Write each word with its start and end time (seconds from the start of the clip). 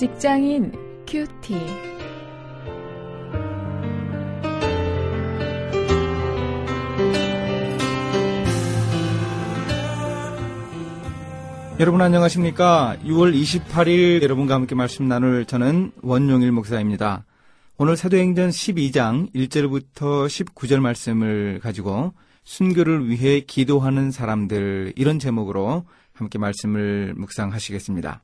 직장인 0.00 0.72
큐티. 1.06 1.54
여러분 11.78 12.00
안녕하십니까? 12.00 12.96
6월 13.04 13.34
28일 13.34 14.22
여러분과 14.22 14.54
함께 14.54 14.74
말씀 14.74 15.06
나눌 15.06 15.44
저는 15.44 15.92
원용일 16.00 16.50
목사입니다. 16.50 17.26
오늘 17.76 17.98
사도행전 17.98 18.48
12장 18.48 19.30
1절부터 19.34 20.26
19절 20.26 20.80
말씀을 20.80 21.60
가지고 21.62 22.14
순교를 22.44 23.10
위해 23.10 23.40
기도하는 23.40 24.10
사람들 24.10 24.94
이런 24.96 25.18
제목으로 25.18 25.84
함께 26.14 26.38
말씀을 26.38 27.12
묵상하시겠습니다. 27.18 28.22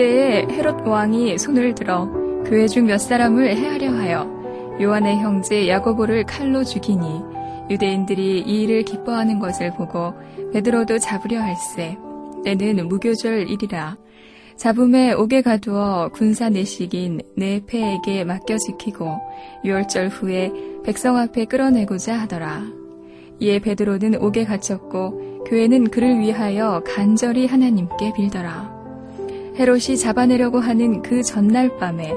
그때에 0.00 0.46
헤롯 0.50 0.86
왕이 0.86 1.36
손을 1.36 1.74
들어 1.74 2.06
교회 2.46 2.66
중 2.66 2.86
몇 2.86 2.96
사람을 2.96 3.54
해하려 3.54 3.92
하여 3.92 4.78
요한의 4.80 5.18
형제 5.18 5.68
야고보를 5.68 6.24
칼로 6.24 6.64
죽이니 6.64 7.20
유대인들이 7.68 8.40
이 8.40 8.62
일을 8.62 8.84
기뻐하는 8.84 9.38
것을 9.38 9.74
보고 9.74 10.14
베드로도 10.54 11.00
잡으려 11.00 11.42
할세 11.42 11.98
때는 12.44 12.88
무교절 12.88 13.50
일이라 13.50 13.98
잡음에 14.56 15.12
옥에 15.12 15.42
가두어 15.42 16.08
군사 16.14 16.48
내식인 16.48 17.20
내 17.36 17.60
패에게 17.66 18.24
맡겨 18.24 18.56
지키고 18.56 19.18
유월절 19.66 20.08
후에 20.08 20.50
백성 20.82 21.18
앞에 21.18 21.44
끌어내고자 21.44 22.18
하더라. 22.20 22.62
이에 23.38 23.58
베드로는 23.58 24.22
옥에 24.22 24.44
갇혔고 24.44 25.44
교회는 25.44 25.90
그를 25.90 26.18
위하여 26.18 26.82
간절히 26.86 27.46
하나님께 27.46 28.14
빌더라. 28.14 28.79
헤롯이 29.60 29.98
잡아내려고 29.98 30.58
하는 30.58 31.02
그 31.02 31.22
전날 31.22 31.76
밤에 31.76 32.14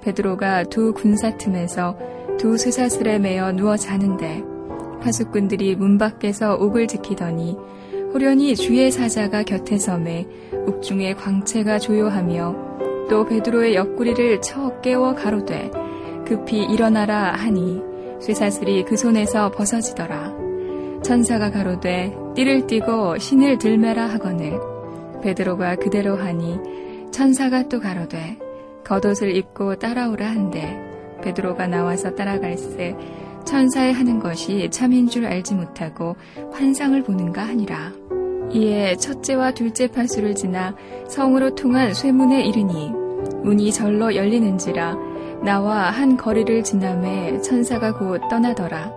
베드로가 0.00 0.64
두 0.64 0.92
군사 0.92 1.36
틈에서 1.36 1.96
두 2.36 2.58
쇠사슬에 2.58 3.20
매어 3.20 3.52
누워 3.52 3.76
자는데 3.76 4.42
파수꾼들이 5.00 5.76
문 5.76 5.98
밖에서 5.98 6.56
옥을 6.56 6.88
지키더니 6.88 7.56
호련히 8.12 8.56
주의 8.56 8.90
사자가 8.90 9.44
곁에 9.44 9.78
섬에 9.78 10.26
옥중에 10.66 11.14
광채가 11.14 11.78
조요하며 11.78 13.06
또 13.08 13.24
베드로의 13.24 13.76
옆구리를 13.76 14.40
쳐 14.40 14.80
깨워 14.80 15.14
가로되 15.14 15.70
급히 16.26 16.64
일어나라 16.64 17.34
하니 17.34 17.80
쇠사슬이 18.20 18.84
그 18.84 18.96
손에서 18.96 19.52
벗어지더라. 19.52 20.34
천사가 21.04 21.52
가로되 21.52 22.12
띠를 22.34 22.66
띠고 22.66 23.18
신을 23.18 23.58
들매라 23.58 24.06
하거늘 24.06 24.58
베드로가 25.20 25.76
그대로 25.76 26.16
하니 26.16 26.58
천사가 27.10 27.68
또 27.68 27.80
가로되 27.80 28.38
겉옷을 28.84 29.36
입고 29.36 29.76
따라오라 29.76 30.26
한데 30.26 30.78
베드로가 31.22 31.66
나와서 31.66 32.14
따라갈새 32.14 32.96
천사의 33.44 33.92
하는 33.92 34.18
것이 34.18 34.68
참인 34.70 35.08
줄 35.08 35.26
알지 35.26 35.54
못하고 35.54 36.16
환상을 36.52 37.02
보는가 37.02 37.42
하니라. 37.42 37.92
이에 38.52 38.96
첫째와 38.96 39.52
둘째 39.52 39.86
파수를 39.86 40.34
지나 40.34 40.74
성으로 41.08 41.54
통한 41.54 41.94
쇠문에 41.94 42.42
이르니 42.42 42.90
문이 43.42 43.72
절로 43.72 44.14
열리는지라 44.14 44.96
나와 45.44 45.90
한 45.90 46.16
거리를 46.16 46.62
지남에 46.64 47.40
천사가 47.40 47.96
곧 47.96 48.20
떠나더라. 48.28 48.92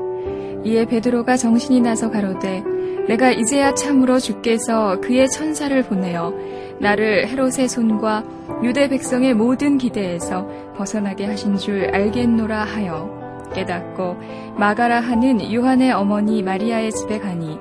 이에 0.65 0.85
베드로가 0.85 1.37
정신이 1.37 1.81
나서 1.81 2.09
가로되 2.09 2.63
내가 3.07 3.31
이제야 3.31 3.73
참으로 3.73 4.19
주께서 4.19 4.99
그의 5.01 5.29
천사를 5.29 5.81
보내어 5.83 6.33
나를 6.79 7.27
헤롯의 7.27 7.67
손과 7.67 8.23
유대 8.63 8.87
백성의 8.87 9.33
모든 9.33 9.77
기대에서 9.77 10.47
벗어나게 10.75 11.25
하신 11.25 11.57
줄 11.57 11.89
알겠노라 11.93 12.63
하여 12.63 13.49
깨닫고 13.53 14.17
마가라 14.57 15.01
하는 15.01 15.53
요한의 15.53 15.91
어머니 15.91 16.41
마리아의 16.41 16.91
집에 16.91 17.19
가니 17.19 17.59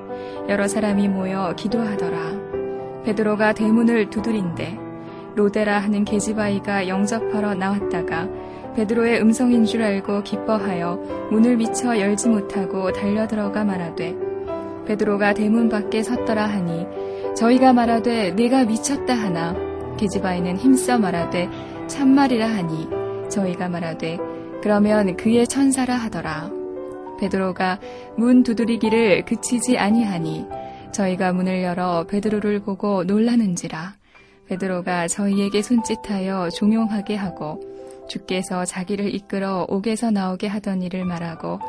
여러 0.49 0.67
사람이 0.67 1.09
모여 1.09 1.55
기도하더라. 1.57 3.03
베드로가 3.05 3.53
대문을 3.53 4.11
두드린대 4.11 4.79
로데라 5.35 5.79
하는 5.79 6.05
계집아이가 6.05 6.89
영접하러 6.89 7.55
나왔다가 7.55 8.29
베드로의 8.77 9.21
음성인 9.21 9.65
줄 9.65 9.83
알고 9.83 10.23
기뻐하여 10.23 11.29
문을 11.31 11.57
미쳐 11.57 11.99
열지 11.99 12.29
못하고 12.29 12.93
달려들어가 12.93 13.65
말하되 13.65 14.32
베드로가 14.87 15.35
대문 15.35 15.69
밖에 15.69 16.03
섰더라 16.03 16.47
하니 16.47 16.87
저희가 17.37 17.73
말하되 17.73 18.33
내가 18.33 18.65
미쳤다 18.65 19.15
하나? 19.15 19.55
계집아이는 19.97 20.57
힘써 20.57 20.99
말하되 20.99 21.49
참말이라 21.87 22.47
하니 22.47 22.89
저희가 23.31 23.69
말하되 23.69 24.19
그러면 24.63 25.17
그의 25.17 25.47
천사라 25.47 25.95
하더라. 25.95 26.51
베드로가 27.19 27.79
문 28.17 28.43
두드리기를 28.43 29.25
그치지 29.25 29.79
아니하니 29.79 30.47
저희가 30.93 31.33
문을 31.33 31.63
열어 31.63 32.05
베드로를 32.05 32.61
보고 32.61 33.05
놀라는지라. 33.05 33.95
베드로가 34.47 35.09
저희에게 35.09 35.63
손짓하여 35.63 36.51
종용하게 36.51 37.17
하고 37.17 37.61
주께서 38.09 38.65
자기를 38.65 39.15
이끌어 39.15 39.67
옥에서 39.69 40.11
나오게 40.11 40.47
하던 40.49 40.83
일을 40.83 41.05
말하고 41.05 41.61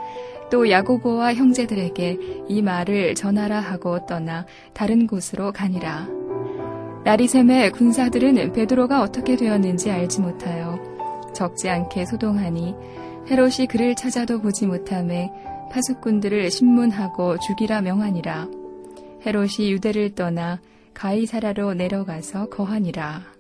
또 0.54 0.70
야고보와 0.70 1.34
형제들에게 1.34 2.46
이 2.48 2.62
말을 2.62 3.16
전하라 3.16 3.60
하고 3.60 4.06
떠나 4.06 4.46
다른 4.72 5.08
곳으로 5.08 5.52
가니라. 5.52 6.08
나리샘의 7.04 7.72
군사들은 7.72 8.54
베드로가 8.54 9.02
어떻게 9.02 9.36
되었는지 9.36 9.90
알지 9.90 10.22
못하여 10.22 10.78
적지 11.34 11.70
않게 11.72 12.06
소동하니 12.06 12.76
헤롯이 13.32 13.66
그를 13.68 13.96
찾아도 13.96 14.40
보지 14.42 14.68
못함에 14.68 15.32
파수꾼들을 15.72 16.52
신문하고 16.52 17.40
죽이라 17.40 17.82
명하니라. 17.82 18.48
헤롯이 19.26 19.72
유대를 19.72 20.14
떠나 20.14 20.62
가이사라로 20.94 21.74
내려가서 21.74 22.50
거하니라. 22.50 23.33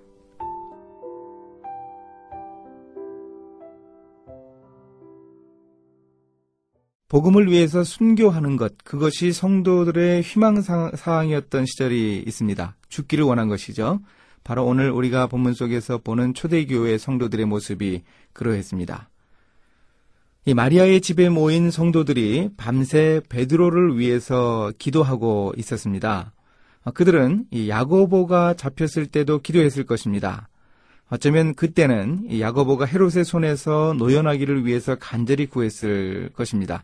복음을 7.13 7.47
위해서 7.47 7.84
순교하는 7.84 8.57
것, 8.57 8.74
그것이 8.84 9.34
성도들의 9.34 10.24
희망 10.24 10.63
사항이었던 10.63 11.68
시절이 11.68 12.24
있습니다. 12.25 12.75
죽기를 12.90 13.24
원한 13.24 13.50
것이죠. 13.50 14.00
바로 14.44 14.66
오늘 14.66 14.90
우리가 14.90 15.28
본문 15.28 15.53
속에서 15.53 16.00
보는 16.00 16.34
초대교회 16.34 16.97
성도들의 16.97 17.46
모습이 17.46 18.02
그러했습니다. 18.34 19.12
이 20.46 20.53
마리아의 20.56 21.02
집에 21.02 21.29
모인 21.29 21.69
성도들이 21.69 22.50
밤새 22.57 23.22
베드로를 23.29 24.00
위해서 24.00 24.72
기도하고 24.79 25.53
있었습니다. 25.56 26.34
그들은 26.96 27.46
야고보가 27.68 28.56
잡혔을 28.56 29.06
때도 29.06 29.38
기도했을 29.38 29.84
것입니다. 29.84 30.50
어쩌면 31.12 31.53
그때는 31.53 32.40
야고보가 32.40 32.85
헤롯의 32.85 33.23
손에서 33.23 33.94
노연하기를 34.00 34.66
위해서 34.66 34.96
간절히 34.96 35.46
구했을 35.46 36.32
것입니다. 36.34 36.84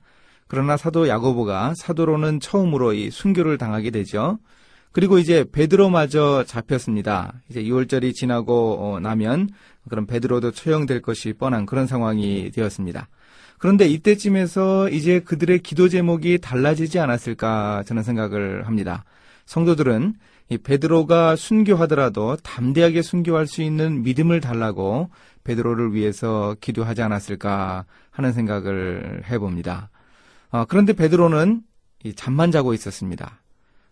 그러나 0.50 0.78
사도 0.78 1.08
야고보가 1.08 1.76
사도로는 1.78 2.40
처음으로 2.40 2.94
이 2.94 3.12
순교를 3.12 3.60
당하게 3.60 3.92
되죠. 3.92 4.40
그리고 4.92 5.20
이제 5.20 5.46
베드로마저 5.50 6.44
잡혔습니다. 6.46 7.34
이제 7.50 7.62
6월절이 7.64 8.16
지나고 8.16 8.78
어, 8.80 9.00
나면 9.00 9.50
그럼 9.90 10.08
베드로도 10.08 10.52
처형될 10.52 11.04
것이 11.04 11.34
뻔한 11.34 11.68
그런 11.68 11.86
상황이 11.86 12.50
되었습니다. 12.50 13.08
그런데 13.60 13.88
이때쯤에서 13.88 14.90
이제 14.90 15.20
그들의 15.20 15.60
기도 15.60 15.88
제목이 15.88 16.40
달라지지 16.40 16.98
않았을까 16.98 17.84
저는 17.86 18.02
생각을 18.02 18.66
합니다. 18.66 19.04
성도들은 19.46 20.16
이 20.50 20.58
베드로가 20.58 21.36
순교하더라도 21.36 22.38
담대하게 22.38 23.04
순교할 23.04 23.46
수 23.46 23.62
있는 23.62 24.02
믿음을 24.02 24.42
달라고 24.42 25.12
베드로를 25.44 25.94
위해서 25.94 26.56
기도하지 26.60 27.04
않았을까 27.04 27.86
하는 28.10 28.34
생각을 28.34 29.24
해봅니다. 29.30 29.92
어, 30.52 30.66
그런데 30.66 30.94
베드로는 30.94 31.62
잠만 32.16 32.52
자고 32.52 32.74
있었습니다. 32.74 33.42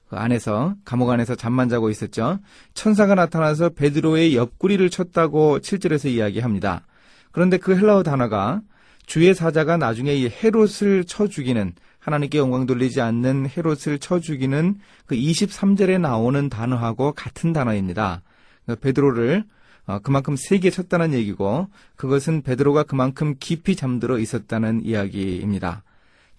그 0.10 0.16
안에서 0.16 0.76
감옥 0.86 1.10
안에서 1.10 1.36
잠만 1.36 1.68
자고 1.70 1.90
있었죠. 1.90 2.40
천사가 2.74 3.16
나타나서 3.16 3.70
베드로의 3.70 4.36
옆구리를 4.36 4.90
쳤다고 4.90 5.60
7절에서 5.60 6.10
이야기합니다. 6.10 6.86
그런데 7.32 7.58
그 7.58 7.76
헬라어 7.76 8.04
단어가 8.04 8.62
주의 9.06 9.34
사자가 9.34 9.78
나중에 9.78 10.14
이 10.14 10.30
헤롯을 10.30 11.06
쳐 11.06 11.28
죽이는 11.28 11.74
하나님께 12.00 12.38
영광 12.38 12.66
돌리지 12.66 13.02
않는 13.02 13.50
헤롯을 13.56 14.00
쳐 14.00 14.20
죽이는 14.20 14.80
그 15.06 15.16
23절에 15.16 16.00
나오는 16.00 16.50
단어하고 16.50 17.12
같은 17.12 17.52
단어입니다. 17.52 18.22
그 18.66 18.76
베드로를 18.78 19.44
어, 19.88 20.00
그만큼 20.00 20.36
세게 20.36 20.70
쳤다는 20.70 21.14
얘기고 21.14 21.68
그것은 21.96 22.44
베드로가 22.44 22.84
그만큼 22.84 23.36
깊이 23.40 23.76
잠들어 23.76 24.20
있었다는 24.20 24.84
이야기입니다. 24.84 25.84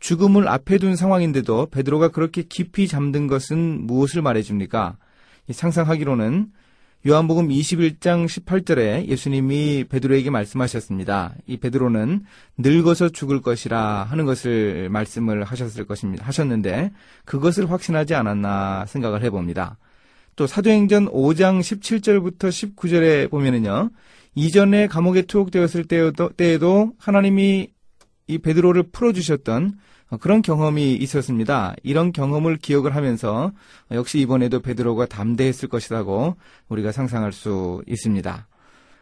죽음을 0.00 0.49
앞에 0.49 0.79
둔 0.79 0.97
상황인데도 0.97 1.67
베드로가 1.67 2.09
그렇게 2.09 2.43
깊이 2.43 2.89
잠든 2.89 3.27
것은 3.27 3.87
무엇을 3.87 4.23
말해줍니까? 4.23 4.97
상상하기로는 5.50 6.53
요한복음 7.06 7.49
21장 7.49 8.27
18절에 8.27 9.06
예수님이 9.06 9.85
베드로에게 9.89 10.31
말씀하셨습니다. 10.31 11.35
이 11.47 11.56
베드로는 11.56 12.25
늙어서 12.59 13.09
죽을 13.09 13.41
것이라 13.41 14.03
하는 14.03 14.25
것을 14.25 14.89
말씀을 14.91 15.45
하셨을 15.45 15.87
것입니다. 15.87 16.27
하셨는데 16.27 16.91
그것을 17.25 17.71
확신하지 17.71 18.15
않았나 18.15 18.87
생각을 18.87 19.23
해봅니다. 19.23 19.79
또 20.35 20.47
사도행전 20.47 21.06
5장 21.06 21.61
17절부터 21.61 22.49
19절에 22.77 23.31
보면은요. 23.31 23.91
이전에 24.35 24.87
감옥에 24.87 25.23
투옥되었을 25.23 25.85
때에도, 25.85 26.31
때에도 26.31 26.93
하나님이 26.99 27.71
이 28.28 28.38
베드로를 28.38 28.84
풀어주셨던 28.92 29.78
그런 30.20 30.40
경험이 30.40 30.94
있었습니다. 30.94 31.75
이런 31.82 32.12
경험을 32.12 32.56
기억을 32.56 32.94
하면서 32.94 33.52
역시 33.90 34.20
이번에도 34.20 34.60
베드로가 34.60 35.06
담대했을 35.06 35.69
것이라고 35.69 36.36
우리가 36.69 36.92
상상할 36.92 37.32
수 37.32 37.82
있습니다. 37.86 38.46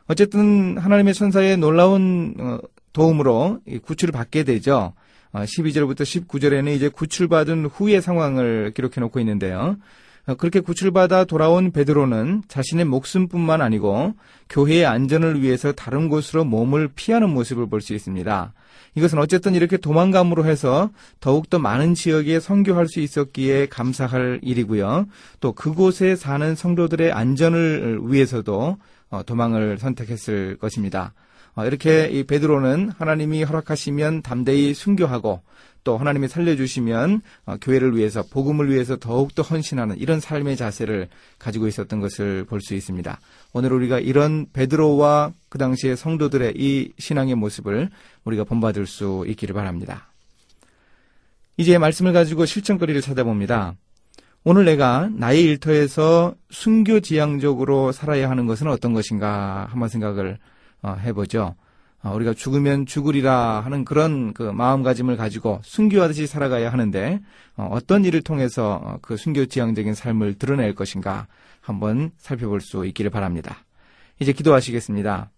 어쨌든 0.09 0.79
하나님의 0.79 1.15
천사의 1.15 1.57
놀라운 1.59 2.35
어, 2.39 2.59
도움으로 2.93 3.61
구출을 3.83 4.13
받게 4.13 4.45
되죠. 4.45 4.95
12절부터 5.33 6.01
어, 6.01 6.05
19절에는 6.05 6.75
이제 6.75 6.89
구출받은 6.89 7.67
후의 7.67 8.01
상황을 8.01 8.73
기록해 8.75 9.01
놓고 9.01 9.21
있는데요. 9.21 9.77
어, 10.27 10.35
그렇게 10.35 10.61
구출받아 10.61 11.25
돌아온 11.25 11.71
베드로는 11.71 12.43
자신의 12.49 12.85
목숨뿐만 12.87 13.63
아니고 13.63 14.15
교회의 14.49 14.85
안전을 14.85 15.41
위해서 15.43 15.73
다른 15.73 16.09
곳으로 16.09 16.45
몸을 16.45 16.89
피하는 16.95 17.31
모습을 17.31 17.69
볼 17.69 17.81
수 17.81 17.95
있습니다. 17.95 18.53
이것은 18.97 19.19
어쨌든 19.19 19.55
이렇게 19.55 19.77
도망감으로 19.77 20.47
해서 20.47 20.91
더욱더 21.21 21.59
많은 21.59 21.95
지역에 21.95 22.41
선교할 22.41 22.89
수 22.89 23.01
있었기에 23.01 23.67
감사할 23.67 24.41
일이고요. 24.43 25.07
또 25.41 25.53
그곳에 25.53 26.17
사는 26.17 26.55
성도들의 26.55 27.13
안전을 27.13 28.01
위해서도 28.05 28.79
어, 29.11 29.23
도망을 29.23 29.79
선택했을 29.79 30.57
것입니다. 30.57 31.13
어, 31.57 31.65
이렇게 31.67 32.07
이 32.09 32.23
베드로는 32.25 32.93
하나님이 32.99 33.43
허락하시면 33.43 34.23
담대히 34.23 34.75
순교하고 34.75 35.41
또 35.85 35.97
하나님이 35.97 36.29
살려주시면 36.29 37.23
어, 37.47 37.57
교회를 37.61 37.97
위해서 37.97 38.23
복음을 38.23 38.71
위해서 38.71 38.97
더욱더 38.97 39.43
헌신하는 39.43 39.97
이런 39.97 40.21
삶의 40.21 40.57
자세를 40.57 41.09
가지고 41.39 41.67
있었던 41.67 42.01
것을 42.01 42.45
볼 42.45 42.61
수 42.61 42.75
있습니다. 42.75 43.19
오늘 43.55 43.73
우리가 43.73 44.01
이런 44.01 44.47
베드로와 44.53 45.33
그 45.49 45.57
당시의 45.59 45.97
성도들의 45.97 46.55
이 46.57 46.93
신앙의 46.99 47.37
모습을 47.37 47.89
우리가 48.25 48.45
본받을 48.45 48.87
수 48.87 49.25
있기를 49.27 49.55
바랍니다. 49.55 50.09
이제 51.57 51.79
말씀을 51.79 52.13
가지고 52.13 52.45
실천거리를 52.45 53.01
찾아봅니다. 53.01 53.75
오늘 54.45 54.67
내가 54.67 55.09
나의 55.13 55.43
일터에서 55.45 56.35
순교지향적으로 56.51 57.93
살아야 57.93 58.29
하는 58.29 58.47
것은 58.47 58.69
어떤 58.69 58.93
것인가 58.93 59.67
한번 59.71 59.89
생각을 59.89 60.33
어, 60.35 60.39
해보죠. 60.95 61.55
어, 62.03 62.15
우리가 62.15 62.35
죽으면 62.35 62.87
죽으리라 62.87 63.61
하는 63.61 63.85
그런 63.85 64.33
그 64.33 64.43
마음가짐을 64.43 65.17
가지고 65.17 65.61
순교하듯이 65.65 66.27
살아가야 66.27 66.71
하는데 66.71 67.21
어, 67.57 67.69
어떤 67.73 68.05
일을 68.05 68.23
통해서 68.23 68.81
어, 68.85 68.99
그 69.03 69.17
순교지향적인 69.17 69.95
삶을 69.95 70.35
드러낼 70.35 70.75
것인가 70.75 71.27
한번 71.61 72.13
살펴볼 72.19 72.61
수 72.61 72.87
있기를 72.87 73.11
바랍니다. 73.11 73.65
이제 74.21 74.33
기도하시겠습니다. 74.33 75.31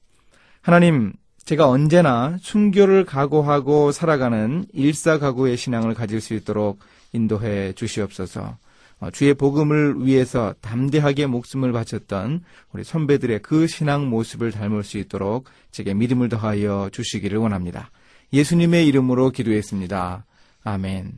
하나님, 0.60 1.14
제가 1.44 1.68
언제나 1.68 2.36
순교를 2.40 3.06
각오하고 3.06 3.90
살아가는 3.90 4.66
일사각오의 4.74 5.56
신앙을 5.56 5.94
가질 5.94 6.20
수 6.20 6.34
있도록 6.34 6.80
인도해 7.14 7.72
주시옵소서. 7.72 8.58
어, 9.00 9.10
주의 9.10 9.32
복음을 9.34 10.04
위해서 10.04 10.54
담대하게 10.60 11.26
목숨을 11.26 11.72
바쳤던 11.72 12.42
우리 12.72 12.84
선배들의 12.84 13.40
그 13.42 13.66
신앙 13.66 14.08
모습을 14.08 14.50
닮을 14.50 14.82
수 14.82 14.98
있도록 14.98 15.44
제게 15.70 15.94
믿음을 15.94 16.28
더하여 16.28 16.88
주시기를 16.92 17.38
원합니다. 17.38 17.90
예수님의 18.32 18.86
이름으로 18.88 19.30
기도했습니다. 19.30 20.24
아멘. 20.64 21.12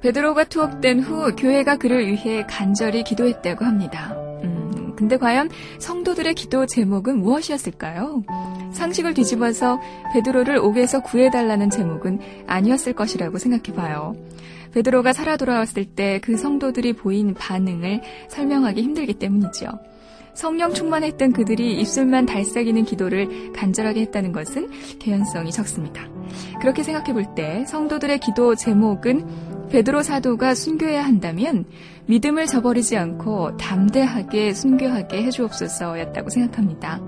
베드로가 0.00 0.44
투옥된 0.44 1.00
후 1.00 1.34
교회가 1.34 1.76
그를 1.76 2.06
위해 2.06 2.44
간절히 2.46 3.04
기도했다고 3.04 3.64
합니다. 3.64 4.23
음, 4.94 4.96
근데 4.96 5.16
과연 5.16 5.50
성도들의 5.78 6.34
기도 6.34 6.66
제목은 6.66 7.18
무엇이었을까요? 7.18 8.24
상식을 8.72 9.14
뒤집어서 9.14 9.80
베드로를 10.12 10.58
옥에서 10.58 11.02
구해달라는 11.02 11.70
제목은 11.70 12.20
아니었을 12.46 12.92
것이라고 12.94 13.38
생각해봐요. 13.38 14.16
베드로가 14.72 15.12
살아 15.12 15.36
돌아왔을 15.36 15.84
때 15.84 16.18
그 16.22 16.36
성도들이 16.36 16.94
보인 16.94 17.34
반응을 17.34 18.02
설명하기 18.28 18.82
힘들기 18.82 19.14
때문이죠. 19.14 19.68
성령 20.34 20.74
충만했던 20.74 21.32
그들이 21.32 21.78
입술만 21.80 22.26
달싹이는 22.26 22.84
기도를 22.84 23.52
간절하게 23.52 24.00
했다는 24.02 24.32
것은 24.32 24.68
개연성이 24.98 25.52
적습니다. 25.52 26.13
그렇게 26.60 26.82
생각해 26.82 27.12
볼 27.12 27.34
때 27.34 27.64
성도들의 27.66 28.18
기도 28.20 28.54
제목은 28.54 29.68
베드로 29.70 30.02
사도가 30.02 30.54
순교해야 30.54 31.04
한다면 31.04 31.64
믿음을 32.06 32.46
저버리지 32.46 32.96
않고 32.96 33.56
담대하게 33.56 34.52
순교하게 34.52 35.22
해주옵소서였다고 35.24 36.30
생각합니다. 36.30 37.00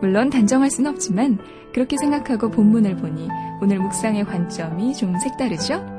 물론 0.00 0.30
단정할 0.30 0.70
순 0.70 0.86
없지만 0.86 1.38
그렇게 1.72 1.96
생각하고 1.98 2.50
본문을 2.50 2.96
보니 2.96 3.28
오늘 3.60 3.78
묵상의 3.78 4.24
관점이 4.24 4.94
좀 4.94 5.18
색다르죠? 5.18 5.95